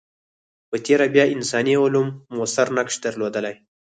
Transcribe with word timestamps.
په 0.69 0.75
تېره 0.85 1.05
بیا 1.13 1.25
انساني 1.35 1.75
علوم 1.83 2.07
موثر 2.35 2.67
نقش 2.77 2.95
درلودلی. 3.03 3.55